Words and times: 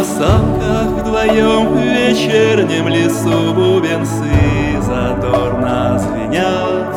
на 0.00 0.04
санках 0.04 0.86
вдвоем 0.96 1.74
В 1.74 1.76
вечернем 1.76 2.88
лесу 2.88 3.52
бубенцы 3.52 4.80
задорно 4.80 5.98
звенят. 5.98 6.94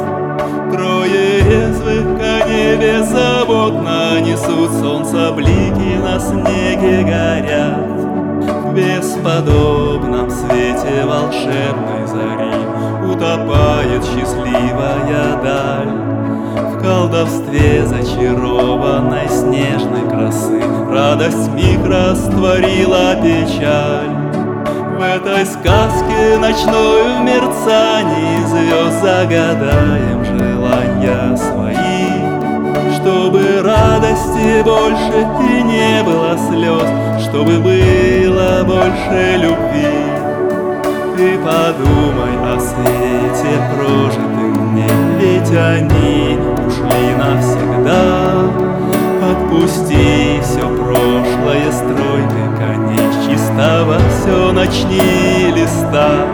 Трое 0.71 1.41
резвых 1.41 2.17
коней 2.17 2.77
беззаботно 2.77 4.21
Несут 4.21 4.71
солнца 4.79 5.34
блики 5.34 5.97
на 6.02 6.17
снеге 6.17 7.03
горят. 7.03 7.89
В 8.63 8.73
бесподобном 8.73 10.29
свете 10.29 11.05
волшебной 11.05 12.07
зари 12.07 13.12
Утопает 13.12 14.04
счастливая 14.05 15.41
даль. 15.43 16.13
В 16.54 16.81
колдовстве 16.81 17.85
зачарованной 17.85 19.27
снежной 19.27 20.09
красы 20.09 20.62
Радость 20.93 21.49
миг 21.54 21.73
растворила 22.13 23.16
печаль. 23.16 24.13
В 24.98 25.02
этой 25.02 25.45
сказке 25.45 26.38
ночной 26.40 27.02
в 27.02 27.23
мерцании 27.23 28.45
Звезд 28.45 29.02
загадаем 29.02 30.23
желания 30.23 31.35
свои 31.35 32.12
Чтобы 32.95 33.63
радости 33.63 34.62
больше 34.63 35.27
и 35.41 35.63
не 35.63 36.04
было 36.04 36.38
слез 36.38 36.88
Чтобы 37.26 37.57
было 37.59 38.63
больше 38.63 39.37
любви. 39.37 40.13
Ты 41.18 41.37
подумай 41.40 42.35
о 42.46 42.59
свете 42.59 43.54
прожитым 43.74 44.54
дне 44.71 44.90
Ведь 45.20 45.52
они 45.52 46.37
ушли 46.68 47.15
навсегда 47.18 47.73
начни 54.63 55.51
листа. 55.51 56.25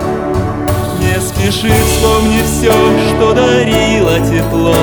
Не 0.99 1.19
спеши, 1.19 1.71
вспомни 1.87 2.41
все, 2.43 2.71
что 3.09 3.33
дарило 3.33 4.19
тепло 4.19 4.75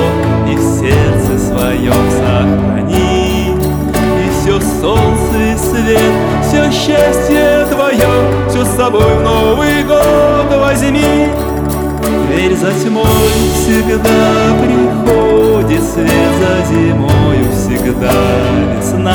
И 0.51 0.57
в 0.57 0.81
сердце 0.81 1.39
своем 1.39 2.11
сохрани. 2.11 3.55
И 3.55 4.31
все 4.41 4.61
солнце 4.81 5.39
и 5.39 5.57
свет, 5.57 6.13
все 6.43 6.71
счастье 6.73 7.67
твое 7.71 8.09
Все 8.49 8.65
с 8.65 8.77
собой 8.77 9.15
в 9.15 9.23
Новый 9.23 9.85
год 9.85 10.59
возьми. 10.59 11.29
Дверь 12.27 12.57
за 12.57 12.73
тьмой 12.73 13.05
всегда 13.55 14.57
приходит 14.61 15.83
свет 15.83 16.33
За 16.41 16.75
зимою 16.75 17.53
всегда 17.53 18.13
весна. 18.77 19.15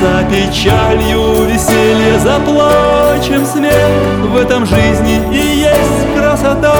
За 0.00 0.24
печалью 0.30 1.44
веселье, 1.44 1.99
за 2.22 2.38
плачем 2.40 3.46
смех. 3.46 3.72
В 4.28 4.36
этом 4.36 4.66
жизни 4.66 5.20
и 5.32 5.60
есть 5.60 6.14
красота. 6.14 6.76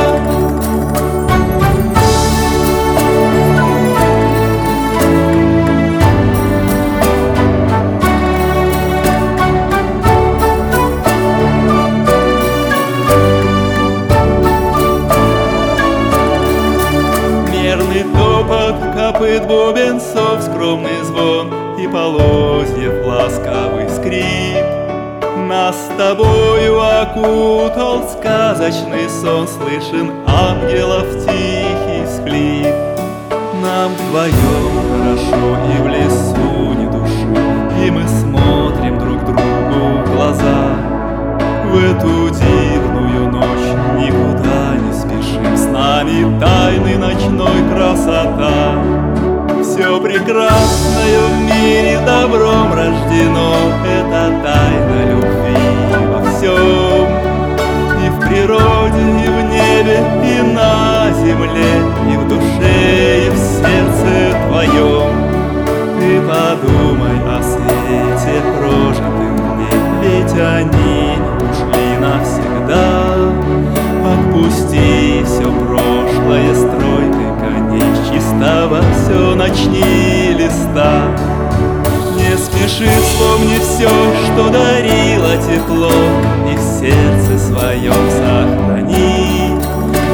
Мерный 17.51 18.05
топот 18.15 18.75
копыт 18.95 19.47
бубенцов 19.47 20.43
Скромный 20.43 21.03
звон 21.05 21.79
и 21.79 21.87
полозьев 21.87 23.07
ласковый 23.07 23.89
скрип 23.89 24.60
С 25.73 25.89
тобою 25.97 26.81
окутал 26.81 28.03
сказочный 28.09 29.09
сон. 29.09 29.47
Слышен 29.47 30.11
ангелов 30.27 31.07
тихий 31.25 32.05
сплив 32.09 32.75
Нам 33.63 33.93
вдвоем 33.95 34.35
хорошо 34.91 35.59
и 35.69 35.83
в 35.83 35.87
лесу 35.87 36.73
ни 36.75 36.87
души. 36.87 37.87
И 37.87 37.91
мы 37.91 38.03
смотрим 38.09 38.99
друг 38.99 39.25
другу 39.25 40.03
в 40.05 40.13
глаза. 40.13 40.75
В 41.67 41.77
эту 41.77 42.31
дивную 42.31 43.31
ночь 43.31 43.71
никуда 43.97 44.75
не 44.75 44.93
спешим. 44.93 45.57
С 45.57 45.67
нами 45.67 46.41
тайны 46.41 46.99
ночной 46.99 47.63
красота. 47.73 48.75
Все 49.63 50.01
прекрасное 50.01 51.21
в 51.29 51.41
мире 51.43 52.01
добром 52.05 52.73
рождено 52.73 53.55
Ведь 70.31 70.41
они 70.41 71.17
ушли 71.39 71.97
навсегда? 71.99 73.33
Отпусти 74.05 75.25
все 75.25 75.51
прошлое 75.51 76.55
стройкой 76.55 77.41
коней. 77.41 77.83
Чистого 78.09 78.81
все 78.93 79.35
начни 79.35 80.33
листа. 80.35 81.03
Не 82.17 82.37
спеши, 82.37 82.89
вспомни 83.03 83.59
все, 83.59 83.89
что 84.27 84.51
дарило 84.51 85.37
тепло. 85.37 85.91
И 86.51 86.57
в 86.57 86.63
сердце 86.79 87.39
своем 87.39 87.93
сохрани. 88.11 89.57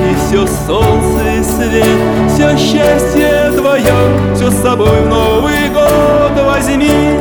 И 0.09 0.15
все 0.29 0.47
солнце 0.67 1.41
и 1.41 1.43
свет, 1.43 2.33
все 2.33 2.57
счастье 2.57 3.51
твое 3.57 3.95
Все 4.35 4.51
с 4.51 4.63
собой 4.63 5.03
в 5.03 5.09
Новый 5.09 5.69
год 5.71 6.45
возьми 6.47 7.16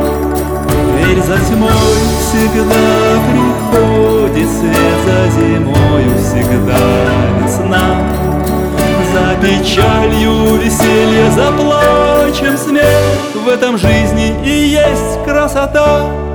всегда 2.36 3.18
приходит 3.30 4.48
свет 4.50 4.98
За 5.06 5.30
зимою 5.30 6.18
всегда 6.18 6.76
весна. 7.42 7.86
За 9.12 9.34
печалью 9.40 10.56
веселье, 10.56 11.30
за 11.30 11.52
плачем 11.52 12.56
смех. 12.58 12.84
В 13.44 13.48
этом 13.48 13.78
жизни 13.78 14.34
и 14.44 14.68
есть 14.68 15.24
красота 15.24 16.25